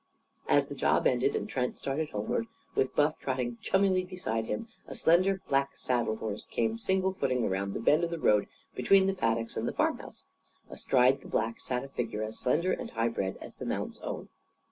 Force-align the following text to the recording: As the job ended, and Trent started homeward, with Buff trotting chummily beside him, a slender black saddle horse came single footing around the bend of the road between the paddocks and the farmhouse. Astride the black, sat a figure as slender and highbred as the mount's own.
As 0.49 0.65
the 0.67 0.73
job 0.73 1.05
ended, 1.05 1.35
and 1.35 1.47
Trent 1.47 1.77
started 1.77 2.09
homeward, 2.09 2.47
with 2.73 2.95
Buff 2.95 3.19
trotting 3.19 3.57
chummily 3.61 4.03
beside 4.03 4.45
him, 4.47 4.67
a 4.87 4.95
slender 4.95 5.41
black 5.47 5.77
saddle 5.77 6.15
horse 6.15 6.43
came 6.49 6.79
single 6.79 7.13
footing 7.13 7.45
around 7.45 7.75
the 7.75 7.79
bend 7.79 8.03
of 8.03 8.09
the 8.09 8.17
road 8.17 8.47
between 8.73 9.05
the 9.05 9.13
paddocks 9.13 9.55
and 9.55 9.67
the 9.67 9.73
farmhouse. 9.73 10.25
Astride 10.71 11.21
the 11.21 11.27
black, 11.27 11.59
sat 11.61 11.83
a 11.83 11.87
figure 11.87 12.23
as 12.23 12.39
slender 12.39 12.71
and 12.71 12.89
highbred 12.93 13.37
as 13.39 13.57
the 13.57 13.65
mount's 13.67 13.99
own. 14.01 14.29